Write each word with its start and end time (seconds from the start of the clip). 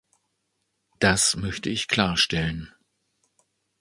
Das 0.97 1.35
möchte 1.35 1.69
ich 1.69 1.87
klarstellen. 1.87 2.73